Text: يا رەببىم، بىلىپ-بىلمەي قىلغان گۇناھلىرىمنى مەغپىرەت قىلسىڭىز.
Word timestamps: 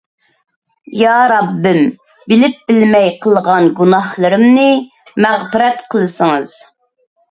يا 1.01 1.17
رەببىم، 1.31 1.83
بىلىپ-بىلمەي 2.33 3.07
قىلغان 3.29 3.71
گۇناھلىرىمنى 3.83 4.69
مەغپىرەت 5.25 5.89
قىلسىڭىز. 5.95 6.63